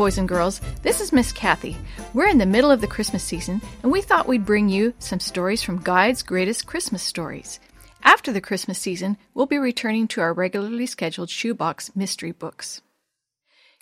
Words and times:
boys 0.00 0.16
and 0.16 0.26
girls. 0.30 0.62
This 0.80 0.98
is 0.98 1.12
Miss 1.12 1.30
Kathy. 1.30 1.76
We're 2.14 2.28
in 2.28 2.38
the 2.38 2.46
middle 2.46 2.70
of 2.70 2.80
the 2.80 2.86
Christmas 2.86 3.22
season, 3.22 3.60
and 3.82 3.92
we 3.92 4.00
thought 4.00 4.26
we'd 4.26 4.46
bring 4.46 4.70
you 4.70 4.94
some 4.98 5.20
stories 5.20 5.62
from 5.62 5.82
Guide's 5.82 6.22
Greatest 6.22 6.66
Christmas 6.66 7.02
Stories. 7.02 7.60
After 8.02 8.32
the 8.32 8.40
Christmas 8.40 8.78
season, 8.78 9.18
we'll 9.34 9.44
be 9.44 9.58
returning 9.58 10.08
to 10.08 10.22
our 10.22 10.32
regularly 10.32 10.86
scheduled 10.86 11.28
shoebox 11.28 11.94
mystery 11.94 12.32
books. 12.32 12.80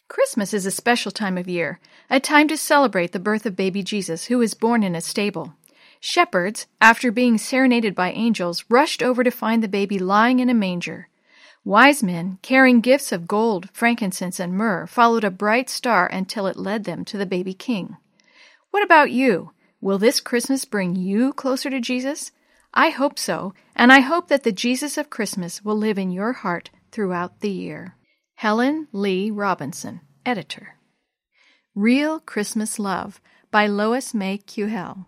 Christmas 0.08 0.52
is 0.52 0.66
a 0.66 0.72
special 0.72 1.12
time 1.12 1.38
of 1.38 1.46
year, 1.46 1.78
a 2.10 2.18
time 2.18 2.48
to 2.48 2.56
celebrate 2.56 3.12
the 3.12 3.20
birth 3.20 3.46
of 3.46 3.54
baby 3.54 3.84
Jesus, 3.84 4.24
who 4.24 4.38
was 4.38 4.54
born 4.54 4.82
in 4.82 4.96
a 4.96 5.00
stable. 5.00 5.54
Shepherds, 6.00 6.66
after 6.80 7.12
being 7.12 7.38
serenaded 7.38 7.94
by 7.94 8.10
angels, 8.10 8.64
rushed 8.68 9.04
over 9.04 9.22
to 9.22 9.30
find 9.30 9.62
the 9.62 9.68
baby 9.68 10.00
lying 10.00 10.40
in 10.40 10.50
a 10.50 10.54
manger. 10.54 11.10
Wise 11.64 12.02
men, 12.02 12.38
carrying 12.42 12.80
gifts 12.80 13.12
of 13.12 13.28
gold, 13.28 13.68
frankincense, 13.72 14.40
and 14.40 14.52
myrrh, 14.52 14.86
followed 14.86 15.24
a 15.24 15.30
bright 15.30 15.68
star 15.68 16.06
until 16.06 16.46
it 16.46 16.56
led 16.56 16.84
them 16.84 17.04
to 17.04 17.18
the 17.18 17.26
baby 17.26 17.54
king. 17.54 17.96
What 18.70 18.82
about 18.82 19.10
you? 19.10 19.52
Will 19.80 19.98
this 19.98 20.20
Christmas 20.20 20.64
bring 20.64 20.96
you 20.96 21.32
closer 21.32 21.70
to 21.70 21.80
Jesus? 21.80 22.32
I 22.74 22.90
hope 22.90 23.18
so, 23.18 23.54
and 23.74 23.92
I 23.92 24.00
hope 24.00 24.28
that 24.28 24.42
the 24.42 24.52
Jesus 24.52 24.98
of 24.98 25.10
Christmas 25.10 25.64
will 25.64 25.76
live 25.76 25.98
in 25.98 26.10
your 26.10 26.32
heart 26.32 26.70
throughout 26.90 27.40
the 27.40 27.50
year. 27.50 27.96
Helen 28.34 28.88
Lee 28.92 29.30
Robinson, 29.30 30.00
Editor. 30.24 30.76
Real 31.74 32.20
Christmas 32.20 32.78
Love 32.78 33.20
by 33.50 33.66
Lois 33.66 34.14
May 34.14 34.38
Kuhel. 34.38 35.06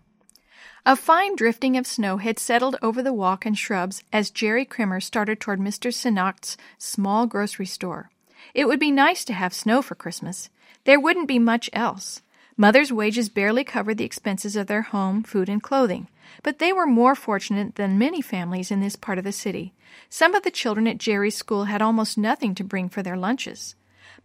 A 0.83 0.95
fine 0.95 1.35
drifting 1.35 1.77
of 1.77 1.85
snow 1.85 2.17
had 2.17 2.39
settled 2.39 2.75
over 2.81 3.03
the 3.03 3.13
walk 3.13 3.45
and 3.45 3.55
shrubs 3.55 4.03
as 4.11 4.31
Jerry 4.31 4.65
Krimmer 4.65 4.99
started 4.99 5.39
toward 5.39 5.59
Mr. 5.59 5.93
Synoct's 5.93 6.57
small 6.79 7.27
grocery 7.27 7.67
store. 7.67 8.09
It 8.55 8.65
would 8.65 8.79
be 8.79 8.89
nice 8.89 9.23
to 9.25 9.33
have 9.33 9.53
snow 9.53 9.83
for 9.83 9.93
Christmas. 9.93 10.49
There 10.85 10.99
wouldn't 10.99 11.27
be 11.27 11.37
much 11.37 11.69
else. 11.71 12.23
Mother's 12.57 12.91
wages 12.91 13.29
barely 13.29 13.63
covered 13.63 13.99
the 13.99 14.05
expenses 14.05 14.55
of 14.55 14.65
their 14.65 14.81
home, 14.81 15.21
food, 15.21 15.49
and 15.49 15.61
clothing, 15.61 16.07
but 16.41 16.57
they 16.57 16.73
were 16.73 16.87
more 16.87 17.13
fortunate 17.13 17.75
than 17.75 17.99
many 17.99 18.19
families 18.19 18.71
in 18.71 18.81
this 18.81 18.95
part 18.95 19.19
of 19.19 19.23
the 19.23 19.31
city. 19.31 19.75
Some 20.09 20.33
of 20.33 20.41
the 20.41 20.49
children 20.49 20.87
at 20.87 20.97
Jerry's 20.97 21.37
school 21.37 21.65
had 21.65 21.83
almost 21.83 22.17
nothing 22.17 22.55
to 22.55 22.63
bring 22.63 22.89
for 22.89 23.03
their 23.03 23.17
lunches. 23.17 23.75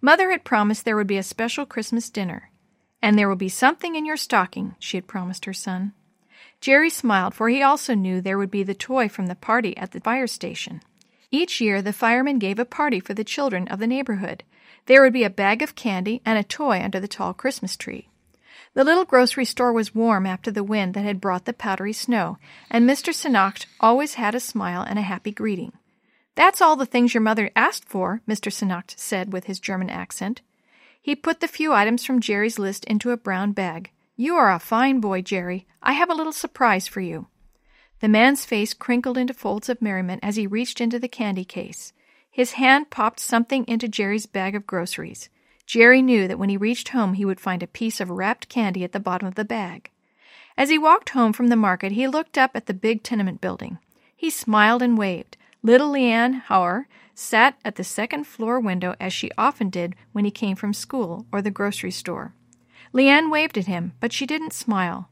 Mother 0.01 0.31
had 0.31 0.43
promised 0.43 0.87
there 0.87 0.97
would 0.97 1.07
be 1.07 1.19
a 1.19 1.23
special 1.23 1.67
Christmas 1.67 2.09
dinner. 2.09 2.51
And 3.03 3.19
there 3.19 3.29
will 3.29 3.37
be 3.37 3.51
something 3.51 3.95
in 3.95 4.07
your 4.07 4.17
stocking, 4.17 4.75
she 4.79 4.97
had 4.97 5.07
promised 5.07 5.45
her 5.45 5.53
son. 5.53 5.93
Jerry 6.61 6.91
smiled, 6.91 7.35
for 7.35 7.49
he 7.49 7.63
also 7.63 7.95
knew 7.95 8.21
there 8.21 8.39
would 8.39 8.51
be 8.51 8.63
the 8.63 8.75
toy 8.75 9.09
from 9.09 9.27
the 9.27 9.35
party 9.35 9.77
at 9.77 9.93
the 9.93 10.01
fire 10.01 10.27
station. 10.27 10.83
Each 11.31 11.61
year, 11.61 11.83
the 11.83 11.93
firemen 11.93 12.39
gave 12.39 12.59
a 12.59 12.65
party 12.65 13.01
for 13.01 13.15
the 13.15 13.25
children 13.25 13.69
of 13.69 13.79
the 13.79 13.87
neighborhood. 13.87 14.45
There 14.87 15.03
would 15.03 15.13
be 15.13 15.25
a 15.25 15.31
bag 15.31 15.63
of 15.63 15.75
candy 15.75 16.23
and 16.25 16.39
a 16.39 16.45
toy 16.45 16.81
under 16.83 17.01
the 17.01 17.09
tall 17.09 17.35
Christmas 17.35 17.77
tree. 17.77 18.09
The 18.75 18.85
little 18.85 19.05
grocery 19.05 19.45
store 19.45 19.73
was 19.73 19.95
warm 19.95 20.27
after 20.27 20.51
the 20.51 20.63
wind 20.63 20.95
that 20.95 21.05
had 21.05 21.21
brought 21.21 21.47
the 21.47 21.53
powdery 21.53 21.93
snow, 21.93 22.39
and 22.71 22.89
Mr. 22.89 23.15
Sinacht 23.15 23.67
always 23.81 24.15
had 24.15 24.35
a 24.35 24.41
smile 24.41 24.83
and 24.83 24.99
a 24.99 25.03
happy 25.03 25.33
greeting. 25.33 25.73
That's 26.35 26.61
all 26.61 26.77
the 26.77 26.85
things 26.85 27.15
your 27.15 27.23
mother 27.23 27.51
asked 27.57 27.87
for, 27.87 28.21
Mr. 28.29 28.53
Sinacht 28.53 28.95
said 28.99 29.33
with 29.33 29.45
his 29.45 29.61
German 29.61 29.89
accent. 29.89 30.43
He 31.01 31.17
put 31.17 31.41
the 31.41 31.49
few 31.49 31.73
items 31.73 32.05
from 32.05 32.21
Jerry's 32.21 32.59
list 32.59 32.85
into 32.85 33.13
a 33.13 33.17
brown 33.17 33.53
bag. 33.53 33.91
You 34.19 34.37
are 34.37 34.51
a 34.51 34.59
fine 34.59 35.01
boy, 35.01 35.21
Jerry. 35.21 35.67
I 35.83 35.93
have 35.93 36.09
a 36.09 36.15
little 36.15 36.33
surprise 36.33 36.89
for 36.89 37.03
you. 37.03 37.27
The 38.01 38.09
man's 38.09 38.47
face 38.47 38.73
crinkled 38.73 39.19
into 39.19 39.35
folds 39.35 39.69
of 39.69 39.83
merriment 39.83 40.21
as 40.23 40.37
he 40.37 40.47
reached 40.47 40.81
into 40.81 40.99
the 40.99 41.07
candy 41.07 41.45
case. 41.45 41.93
His 42.31 42.53
hand 42.53 42.89
popped 42.89 43.21
something 43.21 43.67
into 43.69 43.89
Jerry's 43.89 44.25
bag 44.25 44.55
of 44.55 44.67
groceries. 44.67 45.29
Jerry 45.67 46.01
knew 46.01 46.27
that 46.29 46.39
when 46.39 46.49
he 46.49 46.57
reached 46.57 46.89
home 46.89 47.15
he 47.15 47.27
would 47.27 47.41
find 47.41 47.63
a 47.63 47.67
piece 47.67 48.01
of 48.01 48.09
wrapped 48.09 48.49
candy 48.49 48.85
at 48.85 48.93
the 48.93 49.01
bottom 49.01 49.29
of 49.29 49.35
the 49.35 49.45
bag. 49.45 49.91
As 50.57 50.71
he 50.71 50.79
walked 50.79 51.11
home 51.11 51.35
from 51.35 51.49
the 51.49 51.57
market, 51.57 51.93
he 51.93 52.09
looked 52.09 52.39
up 52.39 52.53
at 52.55 52.65
the 52.65 52.73
big 52.73 53.03
tenement 53.03 53.43
building. 53.43 53.79
He 54.17 54.31
smiled 54.31 54.81
and 54.81 54.97
waved. 54.97 55.37
Little 55.63 55.93
Leanne 55.93 56.43
Hauer 56.45 56.87
sat 57.15 57.59
at 57.67 57.75
the 57.75 57.85
second 57.85 58.27
floor 58.27 58.61
window 58.61 58.95
as 58.99 59.13
she 59.13 59.31
often 59.37 59.69
did 59.69 59.95
when 60.13 60.25
he 60.25 60.31
came 60.31 60.57
from 60.57 60.73
school 60.73 61.27
or 61.31 61.43
the 61.43 61.51
grocery 61.51 61.91
store. 61.91 62.33
Leanne 62.97 63.31
waved 63.31 63.59
at 63.59 63.67
him, 63.67 63.93
but 64.01 64.11
she 64.11 64.25
didn't 64.25 64.55
smile. 64.55 65.11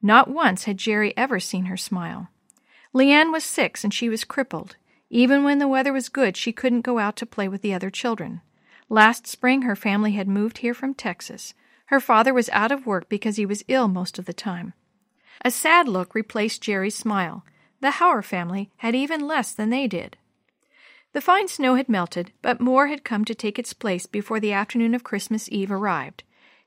Not 0.00 0.30
once 0.30 0.62
had 0.62 0.78
Jerry 0.78 1.12
ever 1.16 1.40
seen 1.40 1.64
her 1.64 1.76
smile. 1.76 2.28
Leanne 2.94 3.32
was 3.32 3.42
six 3.42 3.82
and 3.82 3.92
she 3.92 4.08
was 4.08 4.22
crippled. 4.22 4.76
Even 5.10 5.42
when 5.42 5.58
the 5.58 5.66
weather 5.66 5.92
was 5.92 6.08
good, 6.08 6.36
she 6.36 6.52
couldn't 6.52 6.82
go 6.82 7.00
out 7.00 7.16
to 7.16 7.26
play 7.26 7.48
with 7.48 7.62
the 7.62 7.74
other 7.74 7.90
children. 7.90 8.42
Last 8.88 9.26
spring, 9.26 9.62
her 9.62 9.74
family 9.74 10.12
had 10.12 10.28
moved 10.28 10.58
here 10.58 10.72
from 10.72 10.94
Texas. 10.94 11.52
Her 11.86 11.98
father 11.98 12.32
was 12.32 12.48
out 12.50 12.70
of 12.70 12.86
work 12.86 13.08
because 13.08 13.34
he 13.34 13.44
was 13.44 13.64
ill 13.66 13.88
most 13.88 14.20
of 14.20 14.26
the 14.26 14.32
time. 14.32 14.74
A 15.44 15.50
sad 15.50 15.88
look 15.88 16.14
replaced 16.14 16.62
Jerry's 16.62 16.94
smile. 16.94 17.44
The 17.80 17.98
Hauer 17.98 18.22
family 18.22 18.70
had 18.76 18.94
even 18.94 19.26
less 19.26 19.52
than 19.52 19.70
they 19.70 19.88
did. 19.88 20.16
The 21.12 21.20
fine 21.20 21.48
snow 21.48 21.74
had 21.74 21.88
melted, 21.88 22.30
but 22.40 22.60
more 22.60 22.86
had 22.86 23.02
come 23.02 23.24
to 23.24 23.34
take 23.34 23.58
its 23.58 23.72
place 23.72 24.06
before 24.06 24.38
the 24.38 24.52
afternoon 24.52 24.94
of 24.94 25.02
Christmas 25.02 25.48
Eve 25.50 25.72
arrived. 25.72 26.22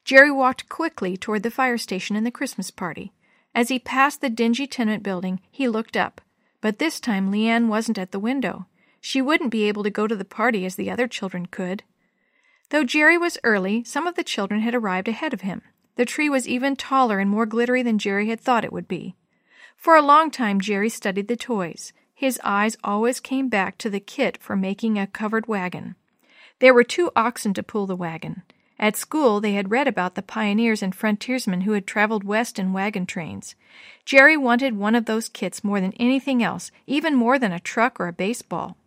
Jerry 0.09 0.31
walked 0.31 0.69
quickly 0.69 1.17
toward 1.17 1.43
the 1.43 1.51
fire 1.51 1.77
station 1.77 2.15
and 2.15 2.25
the 2.25 2.31
Christmas 2.31 2.71
party. 2.71 3.13
As 3.53 3.69
he 3.69 3.77
passed 3.77 4.21
the 4.21 4.29
dingy 4.31 4.65
tenement 4.65 5.03
building, 5.03 5.39
he 5.51 5.67
looked 5.67 5.95
up. 5.95 6.19
But 6.61 6.79
this 6.79 6.99
time 6.99 7.31
Leanne 7.31 7.67
wasn't 7.67 7.99
at 7.99 8.11
the 8.11 8.17
window. 8.17 8.65
She 8.99 9.21
wouldn't 9.21 9.51
be 9.51 9.65
able 9.65 9.83
to 9.83 9.91
go 9.91 10.07
to 10.07 10.15
the 10.15 10.25
party 10.25 10.65
as 10.65 10.77
the 10.77 10.89
other 10.89 11.07
children 11.07 11.45
could. 11.45 11.83
Though 12.71 12.83
Jerry 12.83 13.19
was 13.19 13.37
early, 13.43 13.83
some 13.83 14.07
of 14.07 14.15
the 14.15 14.23
children 14.23 14.61
had 14.61 14.73
arrived 14.73 15.07
ahead 15.07 15.31
of 15.31 15.41
him. 15.41 15.61
The 15.95 16.05
tree 16.05 16.27
was 16.27 16.47
even 16.47 16.75
taller 16.75 17.19
and 17.19 17.29
more 17.29 17.45
glittery 17.45 17.83
than 17.83 17.99
Jerry 17.99 18.29
had 18.29 18.41
thought 18.41 18.65
it 18.65 18.73
would 18.73 18.87
be. 18.87 19.15
For 19.75 19.95
a 19.95 20.01
long 20.01 20.31
time, 20.31 20.59
Jerry 20.59 20.89
studied 20.89 21.27
the 21.27 21.35
toys. 21.35 21.93
His 22.15 22.41
eyes 22.43 22.75
always 22.83 23.19
came 23.19 23.47
back 23.47 23.77
to 23.77 23.91
the 23.91 23.99
kit 23.99 24.39
for 24.41 24.55
making 24.55 24.97
a 24.97 25.05
covered 25.05 25.47
wagon. 25.47 25.93
There 26.57 26.73
were 26.73 26.83
two 26.83 27.11
oxen 27.15 27.53
to 27.53 27.61
pull 27.61 27.85
the 27.85 27.95
wagon. 27.95 28.41
At 28.79 28.95
school, 28.95 29.41
they 29.41 29.53
had 29.53 29.72
read 29.72 29.90
about 29.90 30.16
the 30.16 30.22
pioneers 30.22 30.81
and 30.81 30.95
frontiersmen 30.95 31.62
who 31.62 31.73
had 31.73 31.85
traveled 31.85 32.23
west 32.23 32.57
in 32.57 32.72
wagon 32.72 33.06
trains. 33.06 33.56
Jerry 34.06 34.38
wanted 34.38 34.78
one 34.78 34.95
of 34.95 35.03
those 35.03 35.28
kits 35.28 35.66
more 35.66 35.81
than 35.81 35.91
anything 36.00 36.41
else, 36.41 36.72
even 36.88 37.13
more 37.13 37.38
than 37.38 37.51
a 37.51 37.59
truck 37.59 38.00
or 38.00 38.07
a 38.07 38.13
baseball. 38.13 38.78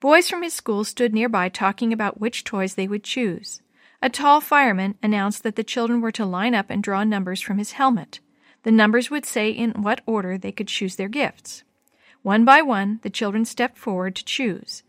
Boys 0.00 0.28
from 0.28 0.42
his 0.42 0.52
school 0.52 0.82
stood 0.82 1.14
nearby 1.14 1.48
talking 1.48 1.92
about 1.92 2.20
which 2.20 2.42
toys 2.42 2.74
they 2.74 2.88
would 2.88 3.04
choose. 3.04 3.62
A 4.02 4.10
tall 4.10 4.40
fireman 4.40 4.96
announced 5.00 5.44
that 5.44 5.54
the 5.54 5.64
children 5.64 6.00
were 6.00 6.12
to 6.12 6.26
line 6.26 6.54
up 6.54 6.68
and 6.68 6.82
draw 6.82 7.04
numbers 7.04 7.40
from 7.40 7.58
his 7.58 7.72
helmet. 7.72 8.18
The 8.64 8.72
numbers 8.72 9.10
would 9.10 9.24
say 9.24 9.48
in 9.50 9.70
what 9.82 10.00
order 10.06 10.36
they 10.36 10.52
could 10.52 10.68
choose 10.68 10.96
their 10.96 11.08
gifts. 11.08 11.62
One 12.22 12.44
by 12.44 12.62
one, 12.62 12.98
the 13.02 13.10
children 13.10 13.44
stepped 13.44 13.78
forward 13.78 14.16
to 14.16 14.24
choose. 14.24 14.82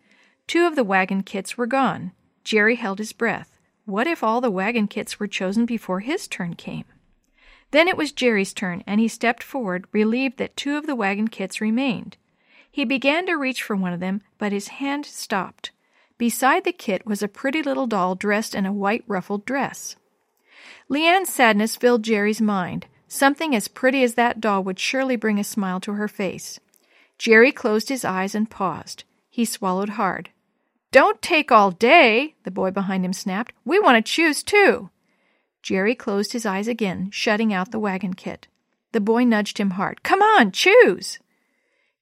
Two 0.48 0.66
of 0.66 0.76
the 0.76 0.84
wagon 0.84 1.22
kits 1.22 1.58
were 1.58 1.68
gone. 1.68 2.12
Jerry 2.44 2.76
held 2.76 2.98
his 2.98 3.14
breath. 3.14 3.55
What 3.86 4.08
if 4.08 4.24
all 4.24 4.42
the 4.42 4.52
wagon 4.52 4.88
kits 4.88 5.20
were 5.20 5.28
chosen 5.28 5.66
before 5.66 6.00
his 6.00 6.28
turn 6.28 6.56
came? 6.56 6.86
Then 7.72 7.88
it 7.88 7.98
was 7.98 8.12
Jerry's 8.12 8.54
turn, 8.54 8.84
and 8.88 9.00
he 9.00 9.08
stepped 9.08 9.44
forward, 9.44 9.86
relieved 9.92 10.38
that 10.38 10.58
two 10.58 10.76
of 10.76 10.88
the 10.88 10.96
wagon 10.96 11.28
kits 11.28 11.62
remained. 11.62 12.18
He 12.72 12.84
began 12.84 13.26
to 13.28 13.36
reach 13.36 13.62
for 13.62 13.76
one 13.76 13.94
of 13.94 14.00
them, 14.00 14.22
but 14.38 14.52
his 14.52 14.68
hand 14.68 15.06
stopped. 15.06 15.72
Beside 16.18 16.64
the 16.64 16.72
kit 16.72 17.06
was 17.06 17.22
a 17.22 17.28
pretty 17.28 17.62
little 17.62 17.88
doll 17.88 18.16
dressed 18.16 18.56
in 18.56 18.66
a 18.66 18.74
white 18.74 19.04
ruffled 19.08 19.46
dress. 19.46 19.96
Leanne's 20.90 21.30
sadness 21.30 21.76
filled 21.76 22.04
Jerry's 22.04 22.42
mind. 22.42 22.88
Something 23.08 23.56
as 23.56 23.68
pretty 23.68 24.04
as 24.04 24.16
that 24.16 24.42
doll 24.42 24.64
would 24.64 24.80
surely 24.80 25.16
bring 25.16 25.40
a 25.40 25.44
smile 25.44 25.80
to 25.82 25.94
her 25.94 26.08
face. 26.08 26.60
Jerry 27.18 27.52
closed 27.52 27.90
his 27.90 28.04
eyes 28.04 28.34
and 28.34 28.50
paused. 28.50 29.04
He 29.30 29.46
swallowed 29.46 29.90
hard. 29.90 30.30
Don't 30.96 31.22
take 31.22 31.52
all 31.52 31.72
day, 31.72 32.36
the 32.44 32.52
boy 32.52 32.72
behind 32.72 33.04
him 33.04 33.12
snapped. 33.12 33.52
We 33.66 33.82
want 33.82 33.98
to 33.98 34.10
choose 34.10 34.42
too. 34.42 34.92
Jerry 35.62 35.94
closed 35.94 36.32
his 36.32 36.46
eyes 36.46 36.70
again, 36.70 37.10
shutting 37.12 37.54
out 37.54 37.72
the 37.72 37.80
wagon 37.80 38.14
kit. 38.14 38.48
The 38.94 39.02
boy 39.02 39.26
nudged 39.26 39.58
him 39.58 39.72
hard. 39.72 40.04
Come 40.04 40.22
on, 40.22 40.54
choose. 40.54 41.20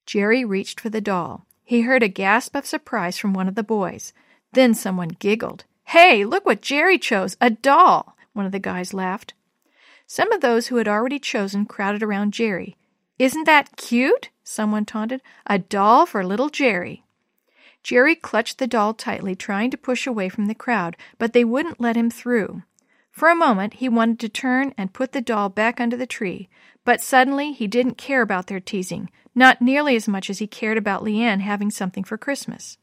Jerry 0.06 0.45
reached 0.45 0.80
for 0.80 0.90
the 0.92 1.01
doll. 1.01 1.48
He 1.63 1.81
heard 1.81 2.04
a 2.04 2.07
gasp 2.07 2.56
of 2.56 2.68
surprise 2.68 3.18
from 3.18 3.34
one 3.34 3.48
of 3.48 3.56
the 3.56 3.63
boys. 3.63 4.13
Then 4.51 4.75
someone 4.75 5.18
giggled. 5.18 5.66
Hey, 5.86 6.24
look 6.24 6.45
what 6.45 6.62
Jerry 6.62 7.00
chose 7.00 7.36
a 7.42 7.50
doll! 7.50 8.16
One 8.34 8.45
of 8.45 8.51
the 8.51 8.60
guys 8.60 8.94
laughed. 8.94 9.34
Some 10.06 10.31
of 10.31 10.42
those 10.42 10.68
who 10.68 10.75
had 10.75 10.88
already 10.88 11.18
chosen 11.18 11.66
crowded 11.66 12.04
around 12.04 12.34
Jerry. 12.34 12.78
Isn't 13.18 13.45
that 13.45 13.75
cute? 13.75 14.30
Someone 14.44 14.86
taunted. 14.86 15.24
A 15.48 15.57
doll 15.57 16.06
for 16.06 16.24
little 16.24 16.50
Jerry. 16.50 17.04
Jerry 17.83 18.15
clutched 18.15 18.57
the 18.57 18.68
doll 18.68 18.94
tightly, 18.94 19.35
trying 19.35 19.69
to 19.71 19.77
push 19.77 20.07
away 20.07 20.30
from 20.30 20.45
the 20.45 20.56
crowd, 20.56 20.95
but 21.18 21.33
they 21.33 21.44
wouldn't 21.44 21.81
let 21.81 21.97
him 21.97 22.09
through. 22.09 22.63
For 23.12 23.30
a 23.30 23.35
moment, 23.35 23.75
he 23.75 23.89
wanted 23.89 24.19
to 24.21 24.30
turn 24.30 24.74
and 24.77 24.94
put 24.94 25.12
the 25.12 25.21
doll 25.21 25.50
back 25.50 25.80
under 25.80 25.97
the 25.97 26.07
tree, 26.07 26.50
but 26.85 27.01
suddenly 27.01 27.51
he 27.51 27.68
didn't 27.68 27.97
care 27.97 28.21
about 28.21 28.47
their 28.47 28.59
teasing, 28.59 29.09
not 29.35 29.62
nearly 29.62 29.95
as 29.95 30.07
much 30.07 30.30
as 30.30 30.39
he 30.39 30.47
cared 30.47 30.77
about 30.77 31.03
Leanne 31.03 31.41
having 31.41 31.69
something 31.69 32.03
for 32.03 32.18
Christmas. 32.18 32.77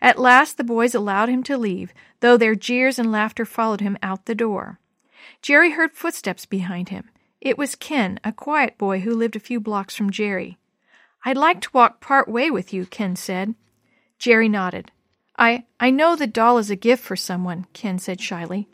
At 0.00 0.18
last 0.18 0.56
the 0.56 0.64
boys 0.64 0.94
allowed 0.94 1.28
him 1.28 1.42
to 1.44 1.58
leave, 1.58 1.92
though 2.20 2.36
their 2.36 2.54
jeers 2.54 2.98
and 2.98 3.12
laughter 3.12 3.44
followed 3.44 3.80
him 3.80 3.98
out 4.02 4.24
the 4.24 4.34
door. 4.34 4.80
Jerry 5.42 5.72
heard 5.72 5.92
footsteps 5.92 6.46
behind 6.46 6.88
him. 6.88 7.10
It 7.40 7.58
was 7.58 7.74
Ken, 7.74 8.18
a 8.24 8.32
quiet 8.32 8.78
boy 8.78 9.00
who 9.00 9.14
lived 9.14 9.36
a 9.36 9.40
few 9.40 9.60
blocks 9.60 9.94
from 9.94 10.10
Jerry. 10.10 10.58
I'd 11.24 11.36
like 11.36 11.60
to 11.62 11.70
walk 11.72 12.00
part 12.00 12.28
way 12.28 12.50
with 12.50 12.72
you, 12.72 12.86
Ken 12.86 13.14
said. 13.16 13.54
Jerry 14.20 14.50
nodded. 14.50 14.92
I, 15.38 15.64
I 15.80 15.90
know 15.90 16.14
the 16.14 16.26
doll 16.26 16.58
is 16.58 16.70
a 16.70 16.76
gift 16.76 17.02
for 17.02 17.16
someone, 17.16 17.66
Ken 17.72 17.98
said 17.98 18.20
shyly. 18.20 18.68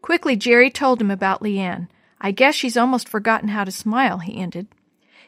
Quickly, 0.00 0.34
Jerry 0.34 0.70
told 0.70 1.00
him 1.00 1.10
about 1.10 1.42
Leanne. 1.42 1.88
I 2.22 2.30
guess 2.30 2.54
she's 2.54 2.76
almost 2.76 3.06
forgotten 3.06 3.50
how 3.50 3.64
to 3.64 3.70
smile, 3.70 4.18
he 4.18 4.38
ended. 4.40 4.66